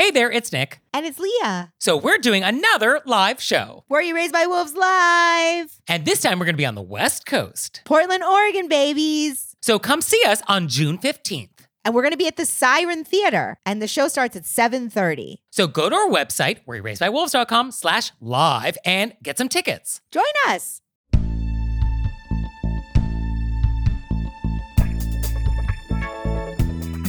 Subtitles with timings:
[0.00, 0.80] Hey there, it's Nick.
[0.94, 1.74] And it's Leah.
[1.78, 3.84] So we're doing another live show.
[3.90, 5.78] Were You Raised by Wolves Live?
[5.86, 7.82] And this time we're going to be on the West Coast.
[7.84, 9.56] Portland, Oregon, babies.
[9.60, 11.50] So come see us on June 15th.
[11.84, 13.58] And we're going to be at the Siren Theater.
[13.66, 15.40] And the show starts at 7.30.
[15.50, 20.00] So go to our website, wereraisedbywolves.com slash live and get some tickets.
[20.10, 20.80] Join us.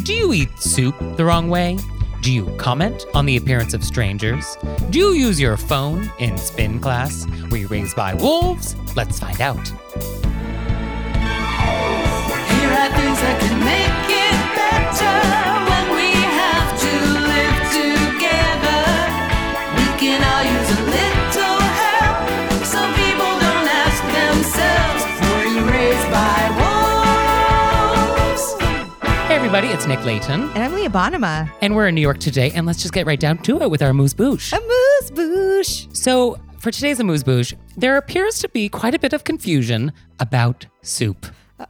[0.03, 1.77] Do you eat soup the wrong way?
[2.21, 4.55] Do you comment on the appearance of strangers?
[4.91, 7.25] Do you use your phone in spin class?
[7.49, 8.75] Were you raised by wolves?
[8.95, 9.67] Let's find out.
[9.67, 9.77] Here
[12.77, 15.50] are things that can make it better
[29.53, 31.51] everybody, it's Nick Leighton, And I'm Leah Bonnema.
[31.59, 33.81] and we're in New York today, and let's just get right down to it with
[33.81, 34.53] our moose bouche.
[34.53, 35.93] A moose boosh.
[35.93, 40.67] So, for today's Amuse Bouche, there appears to be quite a bit of confusion about
[40.83, 41.25] soup.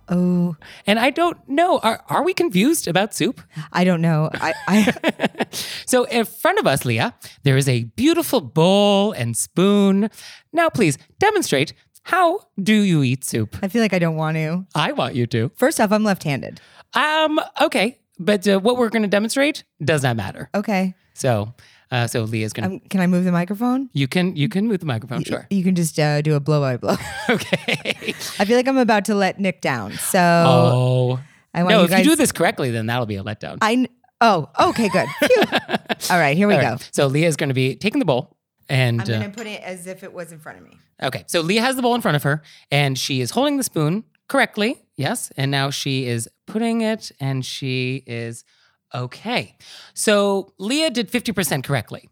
[0.09, 3.41] Oh, And I don't know, are, are we confused about soup?
[3.73, 4.29] I don't know.
[4.31, 5.47] I, I
[5.88, 10.11] So, in front of us, Leah, there is a beautiful bowl and spoon.
[10.53, 11.73] Now, please demonstrate
[12.03, 13.57] how do you eat soup?
[13.63, 14.66] I feel like I don't want to.
[14.75, 15.50] I want you to.
[15.56, 16.61] First off, I'm left-handed.
[16.94, 20.50] Um, okay, but uh, what we're going to demonstrate does not matter.
[20.53, 20.94] Okay.
[21.13, 21.53] So,
[21.91, 22.75] uh, so Leah's going to.
[22.75, 23.90] Um, can I move the microphone?
[23.94, 25.47] you can you can move the microphone, sure.
[25.50, 26.96] You can just uh, do a blow by blow.
[27.30, 27.94] Okay.
[28.40, 29.94] I feel like I'm about to let Nick down.
[29.94, 31.19] So Oh.
[31.53, 32.06] I want No, you if guys.
[32.06, 33.57] you do this correctly, then that'll be a letdown.
[33.62, 33.88] I kn-
[34.22, 35.07] oh okay good.
[36.09, 36.69] All right, here we All go.
[36.72, 36.90] right.
[36.94, 38.38] So Leah is going to be taking the bowl,
[38.69, 40.78] and I'm gonna uh, put it as if it was in front of me.
[41.03, 41.24] okay.
[41.28, 42.41] So Leah has the bowl in front of her,
[42.72, 44.81] and she is holding the spoon correctly.
[45.01, 48.44] Yes, and now she is putting it, and she is
[48.94, 49.57] okay.
[49.94, 52.09] So Leah did fifty percent correctly.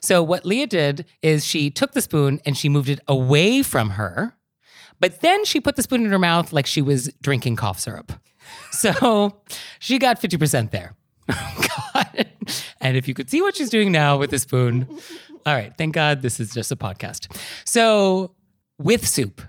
[0.00, 3.90] So what Leah did is she took the spoon and she moved it away from
[3.90, 4.34] her,
[5.00, 8.12] but then she put the spoon in her mouth like she was drinking cough syrup.
[8.70, 9.40] So
[9.78, 10.94] she got 50% there.
[12.84, 14.86] And if you could see what she's doing now with the spoon.
[15.46, 15.72] All right.
[15.76, 17.34] Thank God this is just a podcast.
[17.64, 18.34] So
[18.78, 19.40] with soup,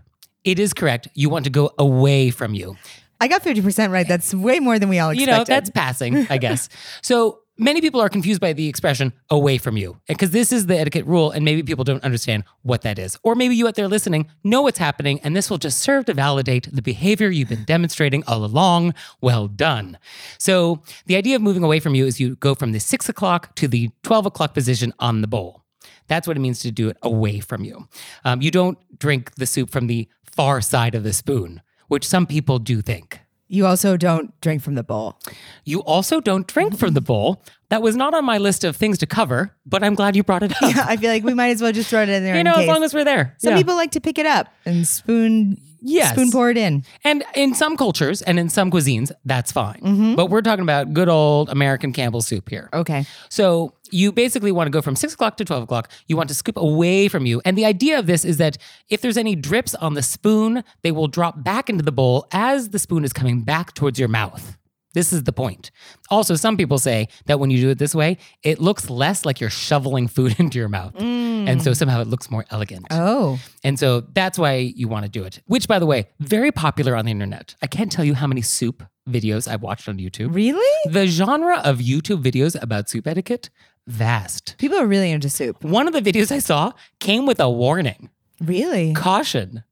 [0.46, 1.10] it is correct.
[1.14, 2.78] You want to go away from you.
[3.20, 4.08] I got 50% right.
[4.08, 6.70] That's way more than we all You know, that's passing, I guess.
[7.02, 10.78] so many people are confused by the expression away from you because this is the
[10.78, 13.18] etiquette rule and maybe people don't understand what that is.
[13.24, 16.14] Or maybe you out there listening know what's happening and this will just serve to
[16.14, 18.94] validate the behavior you've been demonstrating all along.
[19.22, 19.98] Well done.
[20.38, 23.56] So the idea of moving away from you is you go from the six o'clock
[23.56, 25.62] to the 12 o'clock position on the bowl.
[26.08, 27.88] That's what it means to do it away from you.
[28.24, 32.26] Um, you don't drink the soup from the far side of the spoon, which some
[32.26, 33.20] people do think.
[33.48, 35.18] you also don't drink from the bowl.
[35.66, 37.44] You also don't drink from the bowl.
[37.70, 40.44] That was not on my list of things to cover, but I'm glad you brought
[40.44, 40.62] it up.
[40.76, 42.36] Yeah, I feel like we might as well just throw it in there.
[42.38, 43.36] you know, as long as we're there.
[43.38, 43.58] Some Yeah.
[43.58, 46.14] people like to pick it up and spoon Yes.
[46.14, 46.84] spoon pour it in.
[47.04, 49.80] And in some cultures and in some cuisines, that's fine.
[49.82, 50.16] Mm-hmm.
[50.16, 52.70] But we're talking about good old American Campbell's soup here.
[52.74, 53.06] Okay.
[53.30, 55.92] So you basically want to go from six o'clock to 12 o'clock.
[56.08, 57.42] You want to scoop away from you.
[57.46, 58.58] And the idea of this is that
[58.90, 62.70] if there's any drips on the spoon, they will drop back into the bowl as
[62.70, 64.58] the spoon is coming back towards your mouth.
[64.96, 65.72] This is the point.
[66.10, 69.42] Also, some people say that when you do it this way, it looks less like
[69.42, 70.96] you're shoveling food into your mouth.
[70.98, 71.76] And so mm.
[71.76, 72.88] somehow it looks more elegant.
[72.90, 73.38] Oh.
[73.62, 76.96] And so that's why you want to do it, which, by the way, very popular
[76.96, 77.56] on the internet.
[77.62, 80.34] I can't tell you how many soup videos I've watched on YouTube.
[80.34, 80.92] Really?
[80.92, 83.50] The genre of YouTube videos about soup etiquette,
[83.86, 84.56] vast.
[84.58, 85.62] People are really into soup.
[85.62, 88.10] One of the videos I saw came with a warning
[88.42, 88.94] Really?
[88.94, 89.65] caution.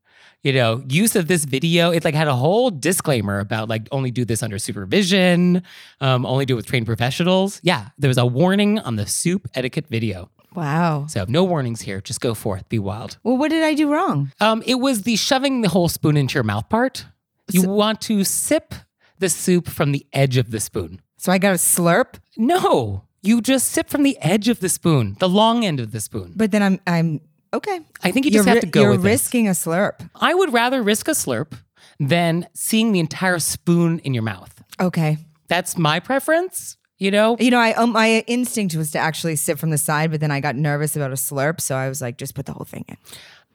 [0.44, 1.92] You know, use of this video.
[1.92, 5.64] It like had a whole disclaimer about like only do this under supervision,
[6.02, 7.60] um, only do it with trained professionals.
[7.64, 10.30] Yeah, there was a warning on the soup etiquette video.
[10.54, 11.08] Wow.
[11.08, 12.00] So no warnings here.
[12.02, 13.18] Just go forth, be wild.
[13.24, 14.32] Well, what did I do wrong?
[14.40, 17.06] Um, it was the shoving the whole spoon into your mouth part.
[17.52, 18.76] You want to sip
[19.20, 21.02] the soup from the edge of the spoon.
[21.18, 25.16] So I got a slurp, No, you just sip from the edge of the spoon,
[25.20, 26.34] the long end of the spoon.
[26.36, 27.22] but then I'm I'm
[27.54, 27.80] okay.
[28.04, 30.10] I think you You're, just have to go you're risking a slurp.
[30.16, 31.54] I would rather risk a slurp
[32.00, 34.62] than seeing the entire spoon in your mouth.
[34.80, 35.18] Okay.
[35.48, 36.78] That's my preference.
[36.98, 40.12] You know, You know, I um, my instinct was to actually sit from the side,
[40.12, 42.54] but then I got nervous about a slurp, so I was like, just put the
[42.54, 42.98] whole thing in.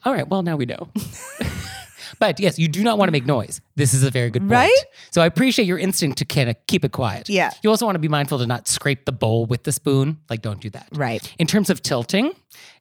[0.04, 0.28] all right.
[0.28, 0.90] Well, now we know.
[2.18, 3.60] but yes, you do not want to make noise.
[3.76, 4.52] This is a very good point.
[4.52, 4.84] Right?
[5.10, 7.28] So I appreciate your instinct to kind of keep it quiet.
[7.28, 7.50] Yeah.
[7.62, 10.18] You also want to be mindful to not scrape the bowl with the spoon.
[10.28, 10.88] Like, don't do that.
[10.92, 11.34] Right.
[11.38, 12.32] In terms of tilting,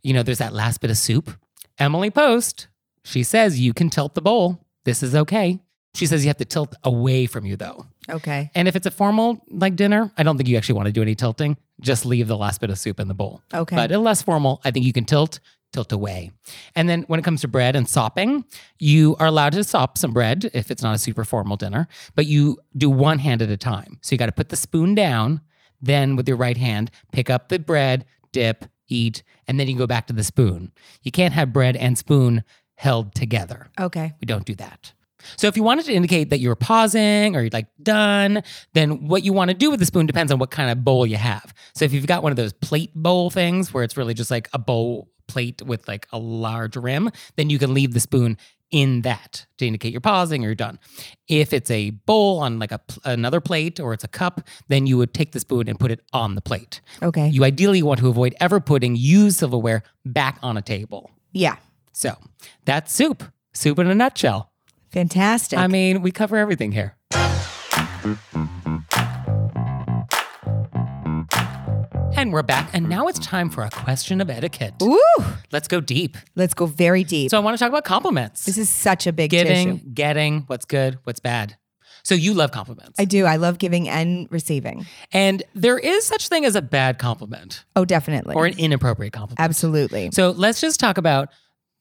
[0.04, 1.32] you know, there's that last bit of soup.
[1.80, 2.68] Emily Post,
[3.04, 4.66] she says you can tilt the bowl.
[4.84, 5.60] This is okay.
[5.94, 7.88] She says you have to tilt away from you though.
[8.10, 8.52] Okay.
[8.54, 11.02] And if it's a formal like dinner, I don't think you actually want to do
[11.02, 11.58] any tilting.
[11.82, 13.42] Just leave the last bit of soup in the bowl.
[13.54, 13.76] Okay.
[13.76, 15.40] But a less formal, I think you can tilt,
[15.74, 16.32] tilt away.
[16.76, 18.46] And then when it comes to bread and sopping,
[18.80, 22.26] you are allowed to sop some bread if it's not a super formal dinner, but
[22.26, 24.00] you do one hand at a time.
[24.02, 25.42] So you got to put the spoon down,
[25.82, 29.88] then with your right hand, pick up the bread, dip, eat, and then you go
[29.88, 30.72] back to the spoon.
[31.04, 32.44] You can't have bread and spoon
[32.76, 33.70] held together.
[33.80, 34.14] Okay.
[34.22, 34.94] We don't do that.
[35.36, 38.44] So if you wanted to indicate that you're pausing or you're like done,
[38.74, 41.06] then what you want to do with the spoon depends on what kind of bowl
[41.06, 41.54] you have.
[41.74, 44.48] So if you've got one of those plate bowl things where it's really just like
[44.54, 48.38] a bowl plate with like a large rim, then you can leave the spoon
[48.70, 50.78] in that to indicate you're pausing or you're done.
[51.30, 54.98] If it's a bowl on like a another plate or it's a cup, then you
[54.98, 56.82] would take the spoon and put it on the plate.
[57.02, 57.30] Okay.
[57.30, 61.12] You ideally want to avoid ever putting used silverware back on a table.
[61.32, 61.58] yeah.
[61.94, 62.16] So
[62.66, 63.24] that's soup.
[63.54, 64.52] Soup in a nutshell.
[64.92, 65.58] Fantastic.
[65.58, 66.96] I mean, we cover everything here.
[72.18, 74.74] And we're back, and now it's time for a question of etiquette.
[74.82, 75.00] Ooh.
[75.52, 76.18] Let's go deep.
[76.36, 77.30] Let's go very deep.
[77.30, 79.90] So, I want to talk about compliments this is such a big giving, tissue.
[79.94, 81.58] getting, what's good, what's bad.
[82.02, 83.00] So, you love compliments.
[83.00, 83.26] I do.
[83.26, 84.88] I love giving and receiving.
[85.14, 88.34] and there is such thing as a bad compliment Oh, definitely.
[88.34, 89.40] or an inappropriate compliment.
[89.40, 90.10] Absolutely.
[90.12, 91.30] So, let's just talk about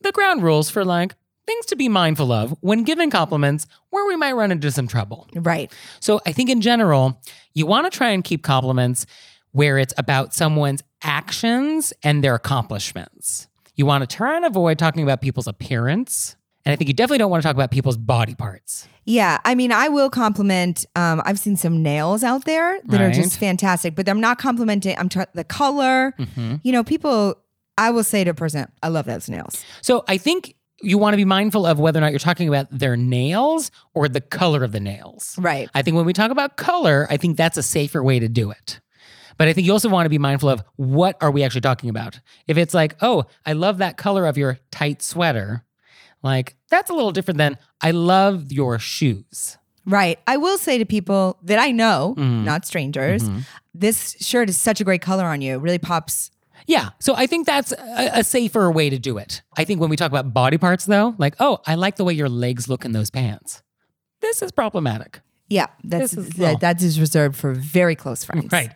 [0.02, 1.14] the ground rules for like
[1.46, 5.28] things to be mindful of when giving compliments where we might run into some trouble.
[5.34, 5.72] Right.
[6.00, 7.22] So I think in general,
[7.54, 9.06] you want to try and keep compliments
[9.56, 13.48] where it's about someone's actions and their accomplishments.
[13.74, 16.36] You want to try and avoid talking about people's appearance.
[16.66, 18.86] And I think you definitely don't want to talk about people's body parts.
[19.06, 20.84] Yeah, I mean, I will compliment.
[20.94, 24.94] Um, I've seen some nails out there that are just fantastic, but I'm not complimenting.
[24.98, 26.12] I'm the color.
[26.18, 26.56] Mm-hmm.
[26.62, 27.36] You know, people.
[27.78, 31.14] I will say to a person, "I love those nails." So I think you want
[31.14, 34.64] to be mindful of whether or not you're talking about their nails or the color
[34.64, 35.34] of the nails.
[35.38, 35.70] Right.
[35.74, 38.50] I think when we talk about color, I think that's a safer way to do
[38.50, 38.80] it.
[39.38, 41.90] But I think you also want to be mindful of what are we actually talking
[41.90, 42.20] about.
[42.46, 45.64] If it's like, "Oh, I love that color of your tight sweater."
[46.22, 49.58] Like, that's a little different than I love your shoes.
[49.84, 50.18] Right.
[50.26, 52.44] I will say to people that I know, Mm-hmm.
[52.44, 53.22] not strangers,
[53.74, 55.54] this shirt is such a great color on you.
[55.54, 56.30] It really pops.
[56.66, 56.88] Yeah.
[56.98, 59.42] So I think that's a, a safer way to do it.
[59.56, 62.14] I think when we talk about body parts, though, like, oh, I like the way
[62.14, 63.62] your legs look in those pants.
[64.20, 65.20] This is problematic.
[65.48, 68.48] Yeah, that's that, that is reserved for very close friends.
[68.52, 68.72] Right.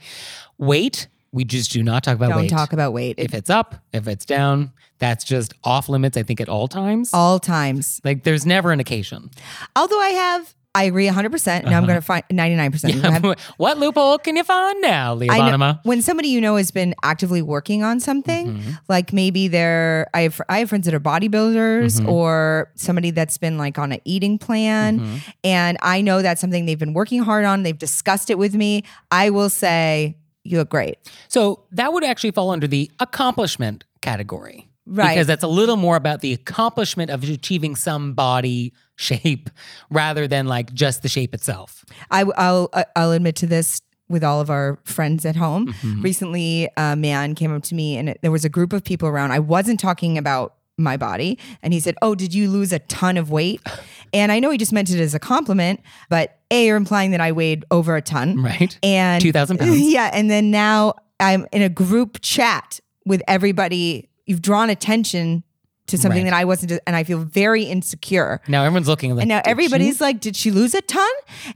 [0.61, 2.51] Weight, we just do not talk about Don't weight.
[2.51, 3.17] talk about weight.
[3.19, 7.11] if it's up, if it's down, that's just off limits, I think, at all times.
[7.15, 8.01] all times.
[8.05, 9.31] Like, there's never an occasion.
[9.75, 11.65] Although I have, I agree 100%.
[11.65, 13.03] Now I'm going to find 99%.
[13.05, 15.81] I have- what loophole can you find now, Leah I know, Bonnema?
[15.85, 18.71] when somebody you know has been actively working on something, Mm-hmm.
[18.89, 22.09] like maybe they're I have I have friends that are bodybuilders Mm-hmm.
[22.09, 25.17] or somebody that's been like on an eating plan, Mm-hmm.
[25.43, 27.63] and I know that's something they've been working hard on.
[27.65, 28.85] They've discussed it with me.
[29.11, 30.99] I will say you look great.
[31.29, 34.69] So that would actually fall under the accomplishment category.
[34.87, 35.11] Right.
[35.11, 39.51] Because that's a little more about the accomplishment of achieving some body shape
[39.91, 41.85] rather than like just the shape itself.
[42.11, 45.69] I, will I'll admit to this with all of our friends at home.
[45.69, 46.03] Mm-hmm.
[46.03, 49.09] Recently, a man came up to me and it, there was a group of people
[49.09, 49.31] around.
[49.31, 51.39] I wasn't talking about my body.
[51.63, 53.61] And he said, Oh, did you lose a ton of weight?
[54.13, 57.21] And I know he just meant it as a compliment, but A, you're implying that
[57.21, 58.43] I weighed over a ton.
[58.43, 58.79] Right.
[58.83, 59.79] And 2,000 pounds.
[59.81, 60.11] Yeah.
[60.13, 64.09] And then now I'm in a group chat with everybody.
[64.27, 65.45] You've drawn attention
[65.87, 66.31] to something Right.
[66.31, 68.41] that I wasn't, and I feel very insecure.
[68.47, 71.11] Now everyone's looking like And now "Did she?" everybody's like, "Did she lose a ton?"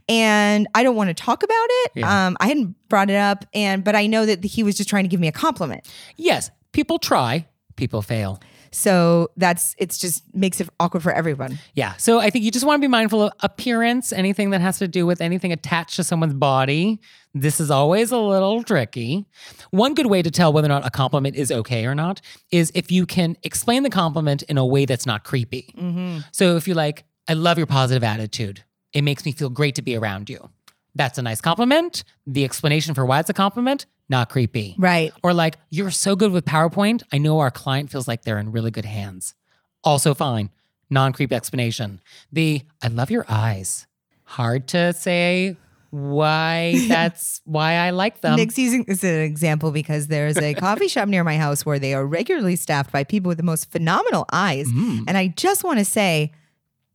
[0.09, 1.91] And I don't want to talk about it.
[1.95, 2.27] Yeah.
[2.27, 5.05] Um, I hadn't brought it up, and but I know that he was just trying
[5.05, 5.87] to give me a compliment.
[6.17, 7.47] Yes, people try,
[7.77, 8.41] people fail.
[8.75, 11.59] So that's it's just makes it awkward for everyone.
[11.75, 11.93] Yeah.
[11.95, 14.87] So I think you just want to be mindful of appearance, anything that has to
[14.87, 16.99] do with anything attached to someone's body.
[17.33, 19.25] This is always a little tricky.
[19.71, 22.19] One good way to tell whether or not a compliment is okay or not
[22.51, 25.73] is if you can explain the compliment in a way that's not creepy.
[25.77, 26.19] Mm-hmm.
[26.33, 28.63] So if you're like, I love your positive attitude,
[28.93, 30.49] it makes me feel great to be around you.
[30.95, 32.03] That's a nice compliment.
[32.25, 34.75] The explanation for why it's a compliment, not creepy.
[34.77, 35.11] Right.
[35.23, 37.03] Or like, you're so good with PowerPoint.
[37.11, 39.35] I know our client feels like they're in really good hands.
[39.83, 40.49] Also fine.
[40.89, 41.99] Non creep explanation.
[42.31, 43.87] The I love your eyes.
[44.23, 45.57] Hard to say
[45.89, 48.35] why that's why I like them.
[48.35, 51.79] Nick's using this as an example because there's a coffee shop near my house where
[51.79, 54.67] they are regularly staffed by people with the most phenomenal eyes.
[54.67, 55.05] Mm.
[55.07, 56.31] And I just want to say,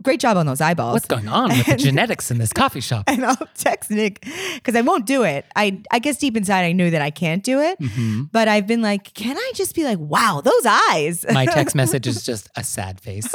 [0.02, 0.95] great job on those eyeballs.
[0.95, 3.04] What's going on with the genetics in this coffee shop?
[3.09, 5.45] and I'll text Nick because I won't do it.
[5.57, 8.25] I I guess deep inside I knew that I can't do it, Mm-hmm.
[8.33, 11.25] but I've been like, can I just be like, wow, those eyes?
[11.33, 13.35] My text message is just a sad face.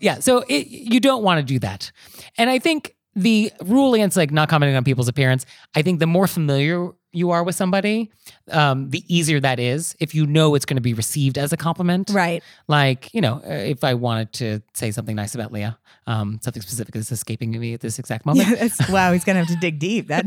[0.00, 1.92] yeah, so it, you don't want to do that.
[2.36, 6.06] And I think the rule against like not commenting on people's appearance, I think the
[6.06, 8.10] more familiar you are with somebody,
[8.50, 11.56] um, the easier that is if you know it's going to be received as a
[11.56, 12.10] compliment.
[12.10, 12.42] right.
[12.68, 16.62] Like, you know, uh, if I wanted to say something nice about Leah, um, something
[16.62, 18.48] specific is escaping me at this exact moment.
[18.62, 20.08] Yeah, wow, he's gonna have to dig deep.
[20.08, 20.26] That.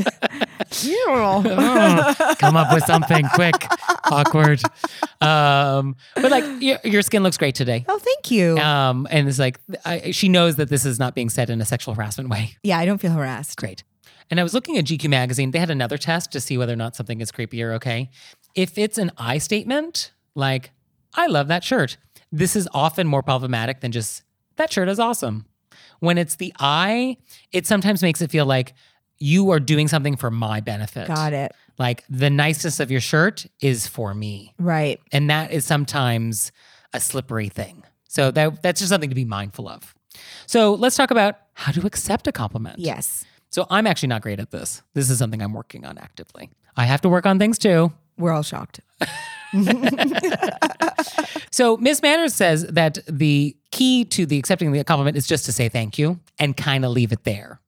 [0.84, 3.56] Oh, come up with something quick,
[4.06, 4.62] awkward.
[5.22, 7.86] Um, but like your, your skin looks great today.
[7.88, 8.58] oh, thank you.
[8.58, 11.66] Um, and it's like I, she knows that this is not being said in a
[11.66, 12.56] sexual harassment way.
[12.64, 13.58] yeah, I don't feel harassed.
[13.58, 13.84] Great.
[14.30, 15.52] And I was looking at GQ magazine.
[15.52, 18.10] They had another test to see whether or not something is creepy or okay.
[18.56, 20.72] If it's an I statement, like
[21.14, 21.98] "I love that shirt,"
[22.32, 24.24] this is often more problematic than just
[24.56, 25.46] "that shirt is awesome."
[26.00, 27.18] When it's the I,
[27.52, 28.74] it sometimes makes it feel like
[29.20, 31.08] you are doing something for my benefit.
[31.08, 31.54] Got it.
[31.78, 34.54] Like the niceness of your shirt is for me.
[34.58, 35.00] Right.
[35.12, 36.52] And that is sometimes
[36.94, 37.84] a slippery thing.
[38.08, 39.94] So that that's just something to be mindful of.
[40.46, 42.80] So let's talk about how to accept a compliment.
[42.80, 43.26] Yes.
[43.50, 44.82] So I'm actually not great at this.
[44.94, 46.50] This is something I'm working on actively.
[46.78, 47.92] I have to work on things too.
[48.18, 48.80] We're all shocked.
[51.56, 55.54] So Miss Manners says that the key to the accepting the compliment is just to
[55.54, 57.62] say thank you and kind of leave it there.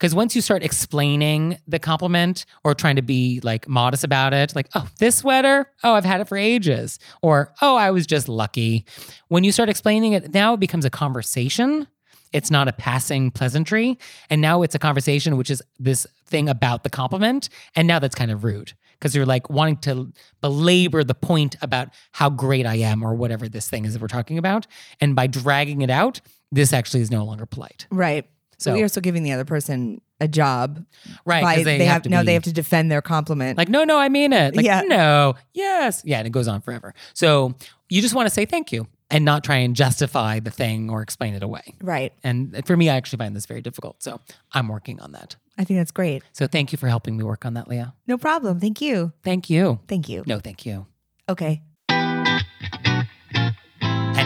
[0.00, 4.56] Because once you start explaining the compliment or trying to be like modest about it,
[4.56, 8.26] like, oh, this sweater, oh, I've had it for ages, or oh, I was just
[8.26, 8.86] lucky.
[9.28, 11.86] When you start explaining it, now it becomes a conversation.
[12.32, 13.98] It's not a passing pleasantry.
[14.30, 17.50] And now it's a conversation, which is this thing about the compliment.
[17.76, 21.88] And now that's kind of rude because you're like wanting to belabor the point about
[22.12, 24.66] how great I am or whatever this thing is that we're talking about.
[24.98, 27.86] And by dragging it out, this actually is no longer polite.
[27.90, 28.26] Right.
[28.60, 30.84] So we are still giving the other person a job.
[31.24, 31.42] Right.
[31.42, 33.56] by- Because they, have, now be- they have to defend their compliment.
[33.58, 34.54] like, no, no, I mean it.
[34.54, 34.82] Like, Yeah.
[34.82, 36.02] no, yes.
[36.04, 36.18] Yeah.
[36.18, 36.92] And it goes on forever.
[37.14, 37.54] So
[37.88, 41.02] you just want to say thank you and not try and justify the thing or
[41.02, 41.62] explain it away.
[41.82, 42.12] right.
[42.22, 44.02] And for me, I actually find this very difficult.
[44.02, 44.20] So
[44.52, 45.36] I'm working on that.
[45.58, 46.22] I think that's great.
[46.32, 47.94] So thank you for helping me work on that, Leah.
[48.06, 48.60] No problem.
[48.60, 49.12] Thank you.
[49.24, 49.80] Thank you.
[49.88, 50.22] Thank you.
[50.26, 50.86] No, thank you.
[51.28, 51.62] Okay.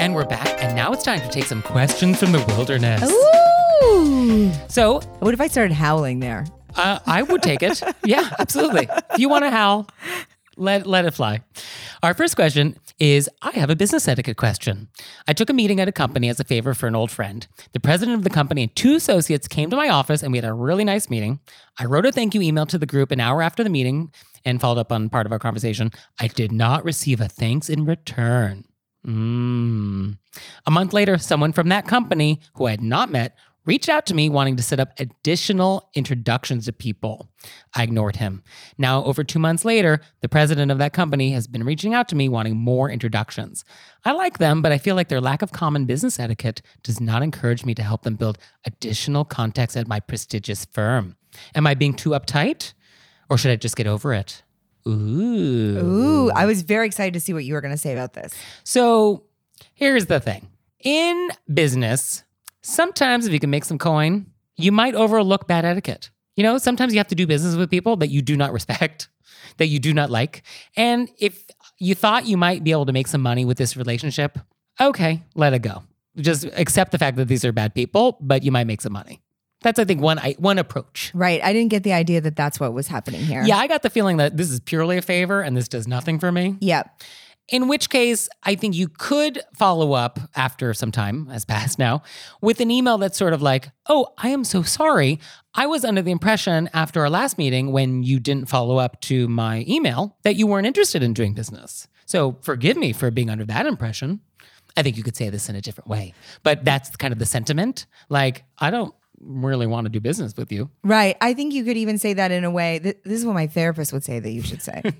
[0.00, 3.02] And we're back, and now it's time to take some questions from the wilderness.
[3.82, 4.50] Ooh.
[4.68, 6.46] So What if I started howling there?
[6.74, 7.82] uh, I would take it.
[8.04, 8.88] Yeah, absolutely.
[9.12, 9.88] If you want to howl,
[10.56, 11.40] let, let it fly.
[12.02, 14.88] Our first question is I have a business etiquette question.
[15.28, 17.46] I took a meeting at a company as a favor for an old friend.
[17.72, 20.44] The president of the company and two associates came to my office and we had
[20.46, 21.40] a really nice meeting.
[21.78, 24.12] I wrote a thank you email to the group an hour after the meeting
[24.46, 25.90] and followed up on part of our conversation.
[26.18, 28.64] I did not receive a thanks in return.
[29.06, 30.18] Mm.
[30.66, 34.14] A month later, someone from that company who I had not met reached out to
[34.14, 37.30] me wanting to set up additional introductions to people.
[37.74, 38.42] I ignored him.
[38.78, 42.16] Now, over two months later, the president of that company has been reaching out to
[42.16, 43.64] me wanting more introductions.
[44.04, 47.22] I like them, but I feel like their lack of common business etiquette does not
[47.22, 51.16] encourage me to help them build additional contacts at my prestigious firm.
[51.54, 52.72] Am I being too uptight?
[53.28, 54.42] Or should I just get over it?
[54.86, 55.78] Ooh.
[55.78, 58.34] Ooh, I was very excited to see what you were going to say about this.
[58.64, 59.24] So
[59.74, 60.48] here's the thing
[60.80, 62.24] in business,
[62.62, 66.10] sometimes if you can make some coin, you might overlook bad etiquette.
[66.36, 69.08] You know, sometimes you have to do business with people that you do not respect,
[69.58, 70.42] that you do not like.
[70.76, 71.44] And if
[71.78, 74.38] you thought you might be able to make some money with this relationship,
[74.80, 75.82] okay, let it go.
[76.16, 79.20] Just accept the fact that these are bad people, but you might make some money.
[79.62, 81.10] That's, I think, one I- one approach.
[81.14, 81.42] Right.
[81.42, 83.42] I didn't get the idea that that's what was happening here.
[83.44, 86.18] Yeah, I got the feeling that this is purely a favor and this does nothing
[86.18, 86.56] for me.
[86.60, 87.02] Yep.
[87.48, 92.02] In which case, I think you could follow up after some time has passed now
[92.40, 95.18] with an email that's sort of like, Oh, I am so sorry.
[95.52, 99.26] I was under the impression after our last meeting when you didn't follow up to
[99.28, 101.88] my email that you weren't interested in doing business.
[102.06, 104.20] So forgive me for being under that impression.
[104.76, 106.14] I think you could say this in a different way,
[106.44, 107.86] but that's kind of the sentiment.
[108.08, 110.70] Like, I don't really want to do business with you.
[110.82, 111.16] Right.
[111.20, 112.78] I think you could even say that in a way.
[112.78, 114.82] Th- this is what my therapist would say that you should say.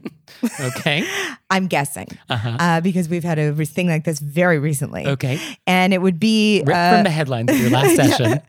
[0.60, 1.04] Okay.
[1.50, 2.56] I'm guessing Uh-huh.
[2.60, 5.06] uh, because we've had a thing like this very recently.
[5.06, 5.40] Okay.
[5.66, 8.40] And it would be uh, from the headlines of your last session.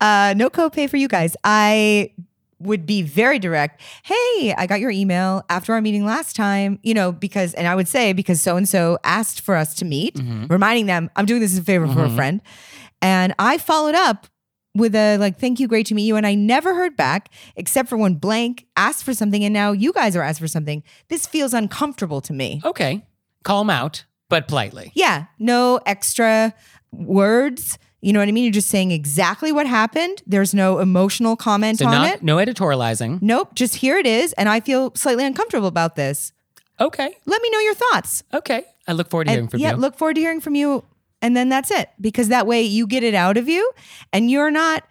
[0.00, 1.36] uh, no copay for you guys.
[1.44, 2.12] I
[2.58, 3.82] would be very direct.
[4.02, 7.74] Hey, I got your email after our meeting last time, you know, because, and I
[7.74, 10.46] would say, because so and so asked for us to meet, Mm-hmm.
[10.46, 12.40] reminding them I'm doing this as a favor for a friend.
[13.02, 14.26] And I followed up
[14.76, 16.16] with a like, thank you, great to meet you.
[16.16, 19.42] And I never heard back except for when blank asked for something.
[19.44, 20.82] And now you guys are asked for something.
[21.08, 22.60] This feels uncomfortable to me.
[22.64, 23.04] Okay.
[23.44, 24.92] Call them out, but politely.
[24.94, 26.54] Yeah, no extra
[26.92, 27.78] words.
[28.02, 28.44] You know what I mean?
[28.44, 30.22] You're just saying exactly what happened.
[30.26, 32.22] There's no emotional comment So on not it.
[32.22, 33.20] no editorializing.
[33.22, 34.32] Nope, just here it is.
[34.34, 36.32] And I feel slightly uncomfortable about this.
[36.78, 37.16] Okay.
[37.24, 38.22] Let me know your thoughts.
[38.34, 38.62] Okay.
[38.86, 39.76] I look forward to hearing And from yeah, you.
[39.76, 40.84] look forward to hearing from you.
[41.26, 41.90] And then that's it.
[42.00, 43.68] Because that way you get it out of you
[44.12, 44.84] and you're not,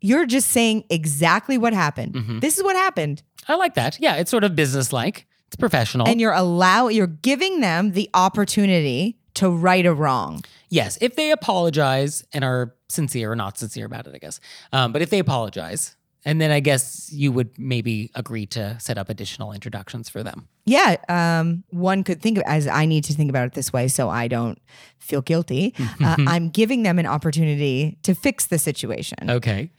[0.00, 2.14] you're just saying exactly what happened.
[2.14, 2.38] Mm-hmm.
[2.38, 3.22] This is what happened.
[3.46, 3.98] I like that.
[4.00, 5.26] Yeah, it's sort of business-like.
[5.48, 6.08] It's professional.
[6.08, 10.42] And you're allow you're giving them the opportunity to right a wrong.
[10.70, 14.40] yes, if they apologize and are sincere or not sincere about it, I guess.
[14.72, 18.98] Um, but if they apologize, and then I guess you would maybe agree to set
[18.98, 20.48] up additional introductions for them.
[20.66, 23.88] Yeah, um, one could think of as I need to think about it this way,
[23.88, 24.60] so I don't
[24.98, 25.74] feel guilty.
[26.02, 29.30] uh, I'm giving them an opportunity to fix the situation.
[29.30, 29.70] Okay.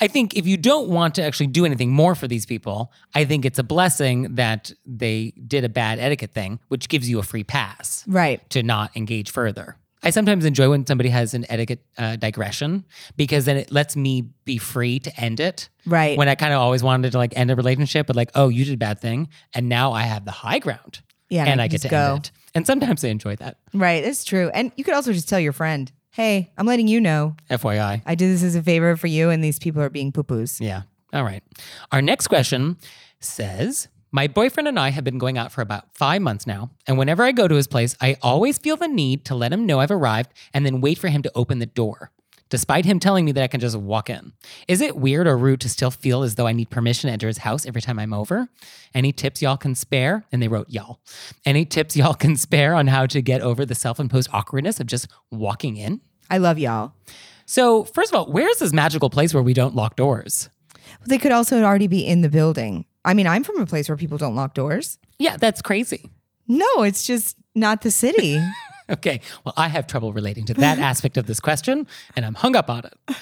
[0.00, 3.24] I think if you don't want to actually do anything more for these people, I
[3.24, 7.22] think it's a blessing that they did a bad etiquette thing, which gives you a
[7.22, 8.04] free pass.
[8.06, 8.48] Right.
[8.50, 9.76] to not engage further.
[10.02, 12.84] I sometimes enjoy when somebody has an etiquette uh, digression
[13.16, 15.68] because then it lets me be free to end it.
[15.86, 16.18] Right.
[16.18, 18.64] When I kind of always wanted to like end a relationship, but like, oh, you
[18.64, 21.00] did a bad thing, and now I have the high ground.
[21.28, 22.14] Yeah, and I get to end go.
[22.16, 22.30] it.
[22.54, 23.56] And sometimes I enjoy that.
[23.72, 24.04] Right.
[24.04, 24.50] It's true.
[24.52, 28.02] And you could also just tell your friend, hey, I'm letting you know FYI.
[28.04, 30.60] I did this as a favor for you, and these people are being poo poos.
[30.60, 30.82] Yeah.
[31.12, 31.42] All right.
[31.90, 32.76] Our next question
[33.20, 36.70] says My boyfriend and I have been going out for about five months now.
[36.86, 39.64] And whenever I go to his place, I always feel the need to let him
[39.64, 42.10] know I've arrived and then wait for him to open the door,
[42.50, 44.34] despite him telling me that I can just walk in.
[44.68, 47.26] Is it weird or rude to still feel as though I need permission to enter
[47.26, 48.50] his house every time I'm over?
[48.94, 50.26] Any tips y'all can spare?
[50.30, 51.00] And they wrote y'all.
[51.46, 54.88] Any tips y'all can spare on how to get over the self imposed awkwardness of
[54.88, 56.02] just walking in?
[56.28, 56.92] I love y'all.
[57.46, 60.50] So, first of all, where's this magical place where we don't lock doors?
[61.06, 62.84] They could also already be in the building.
[63.04, 64.98] I mean, I'm from a place where people don't lock doors.
[65.18, 66.10] Yeah, that's crazy.
[66.48, 68.40] No, it's just not the city.
[68.90, 69.20] Okay.
[69.44, 71.86] Well, I have trouble relating to that aspect of this question,
[72.16, 73.16] and I'm hung up on it.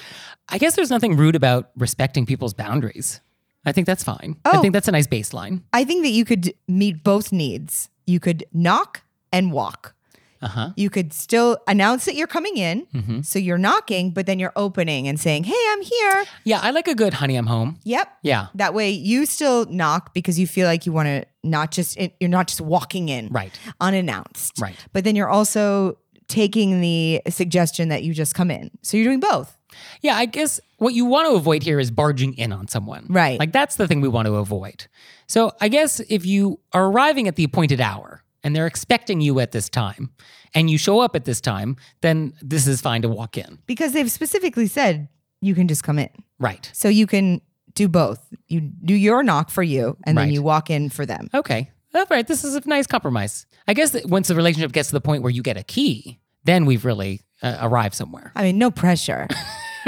[0.48, 3.20] I guess there's nothing rude about respecting people's boundaries.
[3.64, 4.36] I think that's fine.
[4.44, 4.62] I Oh.
[4.62, 5.62] think that's a nice baseline.
[5.72, 7.88] I think that you could meet both needs.
[8.06, 9.94] You could knock and walk.
[10.42, 10.70] Uh huh.
[10.76, 12.86] You could still announce that you're coming in.
[12.94, 13.20] Mm-hmm.
[13.22, 16.24] So you're knocking, but then you're opening and saying, Hey, I'm here.
[16.44, 17.78] Yeah, I like a good honey, I'm home.
[17.84, 18.08] Yep.
[18.22, 18.46] Yeah.
[18.54, 22.30] That way you still knock because you feel like you want to not just, you're
[22.30, 23.58] not just walking in Right.
[23.80, 24.58] unannounced.
[24.60, 24.76] Right.
[24.92, 25.98] But then you're also
[26.28, 28.70] taking the suggestion that you just come in.
[28.82, 29.56] So you're doing both.
[30.00, 33.06] Yeah, I guess what you want to avoid here is barging in on someone.
[33.08, 33.38] Right.
[33.38, 34.86] Like that's the thing we want to avoid.
[35.26, 39.38] So I guess if you are arriving at the appointed hour and they're expecting you
[39.40, 40.10] at this time
[40.54, 43.58] and you show up at this time, then this is fine to walk in.
[43.66, 45.08] Because they've specifically said
[45.40, 46.10] you can just come in.
[46.38, 46.70] Right.
[46.72, 47.40] So you can
[47.74, 48.26] do both.
[48.48, 50.24] You do your knock for you and Right.
[50.26, 51.28] then you walk in for them.
[51.34, 51.70] Okay.
[51.94, 52.26] All right.
[52.26, 53.46] This is a nice compromise.
[53.68, 56.18] I guess that once the relationship gets to the point where you get a key,
[56.44, 58.32] then we've really uh, arrived somewhere.
[58.34, 59.28] I mean, no pressure.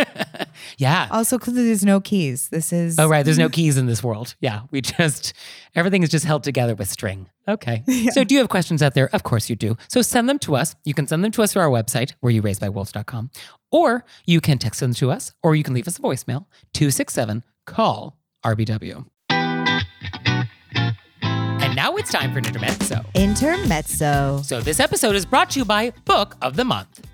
[0.79, 1.09] Yeah.
[1.11, 2.48] also, clearly there's no keys.
[2.51, 3.25] This is Oh, right.
[3.25, 4.35] There's no keys in this world.
[4.40, 4.62] Yeah.
[4.70, 5.33] We just,
[5.75, 7.29] everything is just held together with string.
[7.48, 7.83] Okay.
[8.12, 9.09] So, do you have questions out there?
[9.14, 9.77] Of course you do.
[9.88, 10.75] So, send them to us.
[10.85, 13.31] You can send them to us through our website, where you wolves.com,
[13.70, 17.42] or you can text them to us, or you can leave us a voicemail 267
[17.66, 19.07] call RBW.
[21.64, 23.05] And now it's time for an intermezzo.
[23.14, 24.42] intermezzo.
[24.44, 27.07] So, this episode is brought to you by Book of the Month.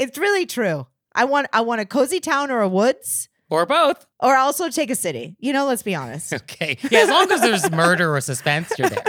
[0.00, 0.86] It's really true.
[1.14, 4.06] I want I want a cozy town or a woods or both.
[4.18, 5.36] or also take a city.
[5.40, 6.32] You know, let's be honest.
[6.40, 6.78] Okay.
[6.90, 9.04] Yeah, as long as there's murder or suspense, you're there.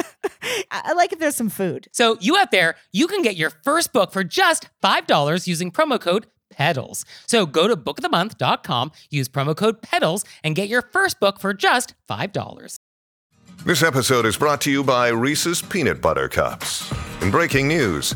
[0.69, 1.88] I, I like if there's some food.
[1.93, 5.99] So, you out there, you can get your first book for just $5 using promo
[5.99, 7.06] code PEDALS.
[7.27, 11.93] So, go to bookofthemonth.com, use promo code PEDALS, and get your first book for just
[12.10, 12.75] $5.
[13.63, 16.91] This episode is brought to you by Reese's Peanut Butter Cups.
[17.21, 18.15] In breaking news,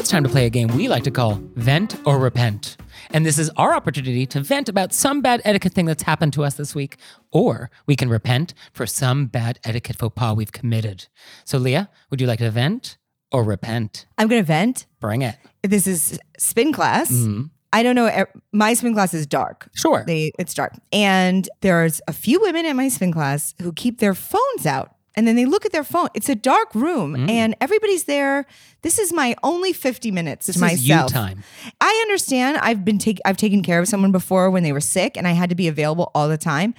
[0.00, 2.78] It's time to play a game we like to call Vent or Repent.
[3.10, 6.42] And this is our opportunity to vent about some bad etiquette thing that's happened to
[6.42, 6.96] us this week,
[7.30, 11.08] or we can repent for some bad etiquette faux pas we've committed.
[11.44, 12.96] So, Leah, would you like to vent
[13.30, 14.06] or repent?
[14.16, 14.86] I'm going to vent.
[15.00, 15.36] Bring it.
[15.62, 17.10] This is spin class.
[17.10, 17.48] Mm-hmm.
[17.74, 18.24] I don't know.
[18.52, 19.68] My spin class is dark.
[19.74, 20.04] Sure.
[20.06, 20.72] They it's dark.
[20.92, 24.94] And there's a few women in my spin class who keep their phones out.
[25.20, 26.08] And then they look at their phone.
[26.14, 27.28] It's a dark room mm.
[27.30, 28.46] and everybody's there.
[28.80, 31.12] This is my only 50 minutes This to is you myself.
[31.12, 31.42] time.
[31.78, 32.56] I understand.
[32.56, 35.32] I've been take I've taken care of someone before when they were sick and I
[35.32, 36.72] had to be available all the time.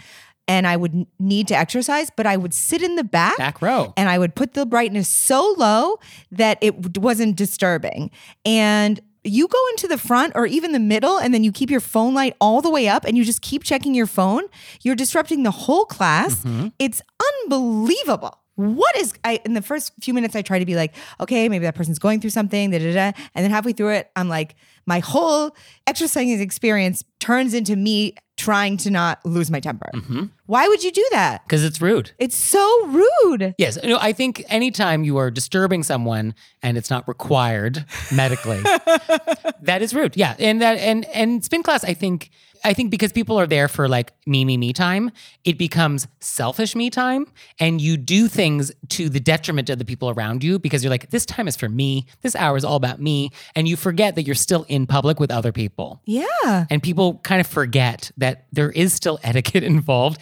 [0.48, 3.94] And I would need to exercise, but I would sit in the back, Back row.
[3.96, 6.00] and I would put the brightness so low
[6.32, 8.10] that it wasn't disturbing.
[8.44, 11.80] And you go into the front or even the middle, and then you keep your
[11.80, 14.44] phone light all the way up and you just keep checking your phone.
[14.82, 16.36] You're disrupting the whole class.
[16.44, 16.70] Mm-hmm.
[16.80, 17.02] It's
[17.44, 18.38] unbelievable.
[18.56, 21.66] What is I in the first few minutes I try to be like, okay, maybe
[21.66, 23.12] that person's going through something, da da da.
[23.34, 24.56] And then halfway through it, I'm like,
[24.86, 25.56] my whole
[25.88, 29.90] exercising experience turns into me trying to not lose my temper.
[29.94, 30.24] Mm-hmm.
[30.48, 31.44] Why would you do that?
[31.46, 32.12] Because it's rude.
[32.18, 33.54] It's so rude.
[33.58, 38.62] Yes, no, I think anytime you are disturbing someone and it's not required medically,
[39.62, 40.18] that is rude.
[40.18, 42.32] Yeah, and that and and spin class, I think,
[42.64, 45.12] I think because people are there for like me, me, me time,
[45.44, 47.26] it becomes selfish me time,
[47.60, 51.10] and you do things to the detriment of the people around you because you're like,
[51.10, 54.24] this time is for me, this hour is all about me, and you forget that
[54.24, 56.66] you're still in public with other people, Yeah.
[56.70, 60.20] and people kind of forget that there is still etiquette involved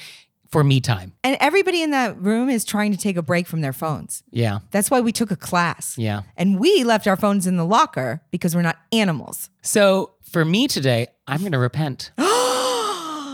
[0.50, 1.14] for me time.
[1.24, 4.24] And everybody in that room is trying to take a break from their phones.
[4.32, 5.96] Yeah, That's why we took a class.
[5.96, 6.22] yeah.
[6.38, 9.52] And we left our phones in the locker because we're not animals.
[9.62, 12.12] So for me today, I'm going to repent.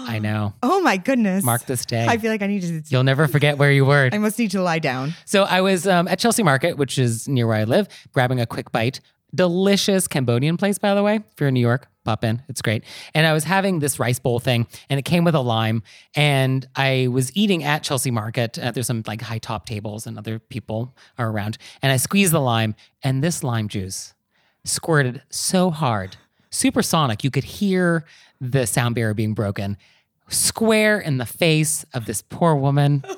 [0.10, 0.54] I know.
[0.62, 1.44] Oh my goodness.
[1.44, 2.06] Mark this day.
[2.06, 4.10] I feel like I need to You'll never forget where you were.
[4.12, 5.14] I must need to lie down.
[5.26, 8.46] So I was um, at Chelsea Market, which is near where I live, grabbing a
[8.46, 9.00] quick bite.
[9.34, 11.16] Delicious Cambodian place, by the way.
[11.16, 12.42] If you're in New York, pop in.
[12.48, 12.86] It's great.
[13.14, 15.84] And I was having this rice bowl thing, and it came with a lime.
[16.16, 18.58] And I was eating at Chelsea Market.
[18.58, 21.58] Uh, there's some like high top tables, and other people are around.
[21.82, 24.14] And I squeezed the lime, and this lime juice
[24.64, 26.16] squirted so hard,
[26.50, 27.24] supersonic.
[27.24, 28.06] You could hear
[28.40, 29.78] the sound barrier being broken,
[30.30, 33.04] square in the face of this poor woman.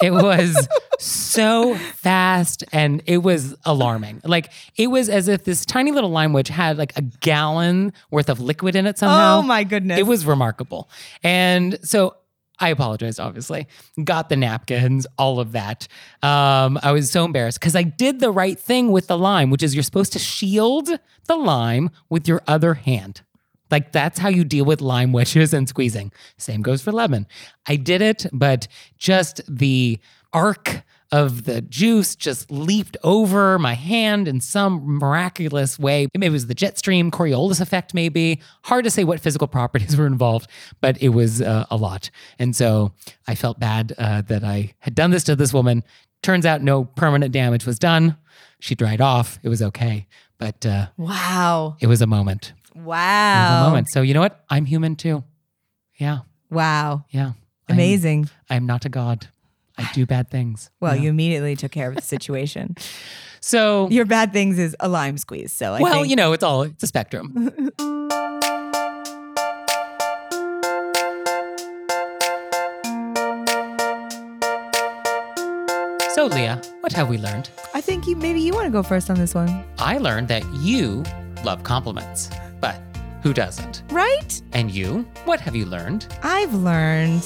[0.00, 4.20] It was so fast and it was alarming.
[4.24, 8.28] Like it was as if this tiny little lime witch had like a gallon worth
[8.28, 9.38] of liquid in it somehow.
[9.38, 9.98] Oh my goodness.
[9.98, 10.88] It was remarkable.
[11.24, 12.14] And so
[12.60, 13.68] I apologized, obviously.
[14.02, 15.86] Got the napkins, all of that.
[16.22, 19.62] Um, I was so embarrassed because I did the right thing with the lime, which
[19.62, 20.90] is you're supposed to shield
[21.26, 23.22] the lime with your other hand.
[23.70, 26.12] Like that's how you deal with lime wedges and squeezing.
[26.36, 27.26] Same goes for lemon.
[27.66, 29.98] I did it, but just the
[30.32, 36.06] arc of the juice just leaped over my hand in some miraculous way.
[36.14, 38.40] Maybe it was the jet stream, Coriolis effect, maybe.
[38.64, 40.50] Hard to say what physical properties were involved,
[40.80, 42.10] but it was uh, a lot.
[42.38, 42.92] And so
[43.26, 45.82] I felt bad uh, that I had done this to this woman.
[46.22, 48.16] Turns out no permanent damage was done.
[48.60, 49.38] She dried off.
[49.42, 50.06] It was okay.
[50.36, 51.76] But uh, wow.
[51.80, 52.52] it was a moment.
[52.78, 53.66] It was a Wow.
[53.68, 53.88] moment.
[53.88, 54.44] So you know what?
[54.48, 55.24] I'm human too.
[55.96, 56.20] Yeah.
[56.50, 57.04] Wow.
[57.10, 57.32] Yeah.
[57.68, 58.30] Amazing.
[58.48, 59.26] I'm, not a god.
[59.76, 60.70] I do bad things.
[60.80, 61.02] well, Yeah.
[61.02, 62.76] you immediately took care of the situation.
[63.40, 65.52] So Your bad things is a lime squeeze.
[65.52, 67.32] So I well, think you know, it's all it's a spectrum.
[76.14, 77.50] so Leah, what have we learned?
[77.74, 79.64] I think you maybe you want to go first on this one.
[79.78, 81.04] I learned that you
[81.44, 82.80] love compliments, but
[83.22, 83.82] who doesn't?
[83.90, 84.40] Right?
[84.52, 86.06] And you, what have you learned?
[86.22, 87.22] I've learned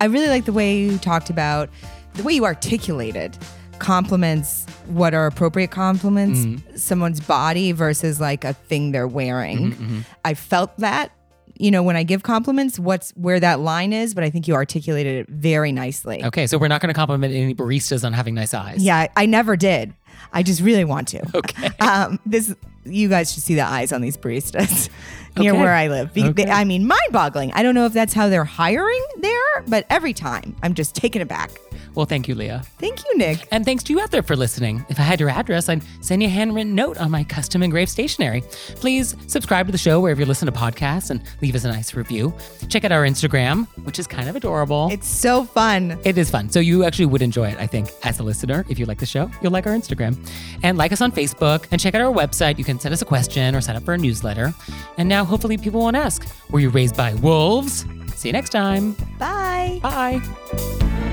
[0.00, 1.70] I really like the way you talked about
[2.14, 3.36] the way you articulated
[3.78, 6.76] compliments what are appropriate compliments Mm-hmm.
[6.76, 11.10] someone's body versus like a thing they're wearing Mm-hmm, i felt that
[11.56, 14.54] you know when i give compliments what's where that line is but i think you
[14.54, 18.34] articulated it very nicely Okay, so we're not going to compliment any baristas on having
[18.34, 18.82] nice eyes.
[18.82, 19.94] yeah I, I never did
[20.32, 21.68] i just really want to Okay.
[21.80, 22.54] um this
[22.86, 24.88] you guys should see the eyes on these baristas
[25.38, 25.60] near Okay.
[25.60, 26.12] where I live.
[26.12, 26.44] Be- Okay.
[26.44, 27.50] they- I mean, mind boggling.
[27.54, 31.22] I don't know if that's how they're hiring there, but every time I'm just taken
[31.22, 31.50] aback.
[31.94, 32.62] Well, thank you, Leah.
[32.78, 33.46] Thank you, Nick.
[33.50, 34.84] And thanks to you out there for listening.
[34.88, 37.90] If I had your address, I'd send you a handwritten note on my custom engraved
[37.90, 38.42] stationery.
[38.76, 41.94] Please subscribe to the show wherever you listen to podcasts and leave us a nice
[41.94, 42.34] review.
[42.68, 44.88] Check out our Instagram, which is kind of adorable.
[44.90, 45.98] It's so fun.
[46.04, 46.50] It is fun.
[46.50, 48.64] So you actually would enjoy it, I think, as a listener.
[48.68, 50.16] If you like the show, you'll like our Instagram.
[50.62, 52.58] And like us on Facebook and check out our website.
[52.58, 54.52] You can send us a question or sign up for a newsletter.
[54.98, 57.84] And now hopefully people won't ask, were you raised by wolves?
[58.16, 58.96] See you next time.
[59.18, 59.80] Bye.
[59.82, 61.03] Bye.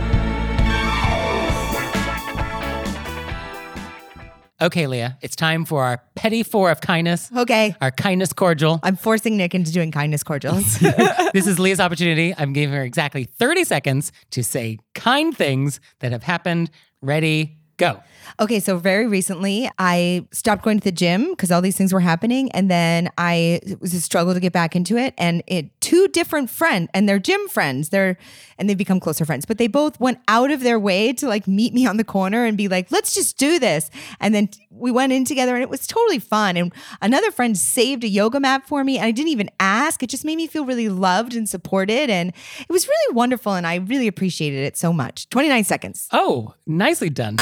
[4.62, 7.76] Okay, Leah, it's time for our petit four of kindness, Okay.
[7.82, 8.80] our kindness cordial.
[8.84, 10.78] I'm forcing Nick into doing kindness cordials.
[11.34, 12.36] this is Leah's opportunity.
[12.38, 16.69] I'm giving her exactly 30 seconds to say kind things that have happened.
[17.02, 18.04] Ready, go.
[18.41, 21.99] Okay, so very recently I stopped going to the gym because all these things were
[21.99, 25.13] happening, and then I was a struggle to get back into it.
[25.15, 27.89] And it two different friends, and they're gym friends.
[27.89, 28.17] They're
[28.58, 31.47] and they become closer friends, but they both went out of their way to like
[31.47, 34.89] meet me on the corner and be like, "Let's just do this." And then we
[34.89, 36.58] went in together, and it was totally fun.
[36.58, 40.01] And another friend saved a yoga mat for me, and I didn't even ask.
[40.01, 43.54] It just made me feel really loved and supported, and it was really wonderful.
[43.54, 45.30] And I really appreciated it so much.
[45.30, 46.08] Twenty nine seconds.
[46.12, 47.38] Oh, nicely done.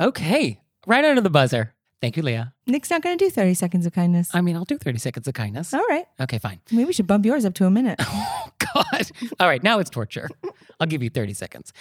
[0.00, 1.74] Okay, right under the buzzer.
[2.00, 2.52] Thank you, Leah.
[2.66, 4.28] Nick's not going to do thirty seconds of kindness.
[4.34, 5.72] I mean, I'll do 30 seconds of kindness.
[5.72, 6.04] All right.
[6.20, 6.60] Okay, fine.
[6.70, 7.98] Maybe we should bump yours up to a minute.
[8.46, 8.50] Oh,
[8.92, 9.10] God.
[9.40, 10.28] All right, now it's torture.
[10.80, 11.72] I'll give you 30 seconds.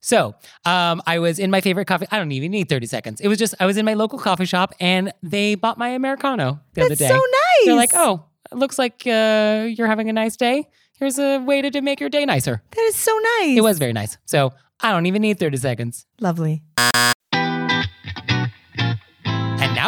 [0.00, 2.06] So, um, I was in my favorite coffee.
[2.10, 3.20] I don't even need 30 seconds.
[3.20, 6.60] It was just, I was in my local coffee shop and they bought my Americano
[6.74, 7.08] the other That's day.
[7.08, 7.64] so nice.
[7.66, 10.68] They're like, oh, it looks like uh, you're having a nice day.
[10.98, 12.62] Here's a way to, to make your day nicer.
[12.70, 13.56] That is so nice.
[13.56, 14.18] It was very nice.
[14.26, 16.06] So, I don't even need 30 seconds.
[16.20, 16.62] lovely.